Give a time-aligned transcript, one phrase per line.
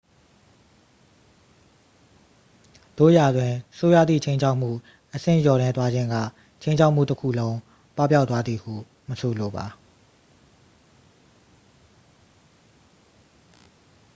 [2.97, 4.71] သို့ရာတွင် ဆိုးရွားသည့် ခြိမ်းခြောက်မှု
[5.13, 6.15] အဆင့်လျော့နည်းသွားခြင်းက
[6.63, 7.55] ခြိမ်းခြောက်မှုတစ်ခုလုံး
[7.97, 8.73] ပပျောက်သွားသည်ဟု
[9.09, 9.65] မဆိုလိုပါ